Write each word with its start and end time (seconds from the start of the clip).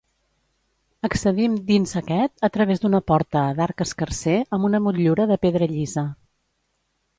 Accedim 1.07 1.57
dins 1.67 1.93
aquest 2.01 2.47
a 2.47 2.49
través 2.57 2.81
d'una 2.85 3.03
porta 3.13 3.45
d'arc 3.61 3.85
escarser 3.87 4.41
amb 4.41 4.69
una 4.73 4.83
motllura 4.89 5.31
de 5.35 5.41
pedra 5.47 5.71
llisa. 5.77 6.09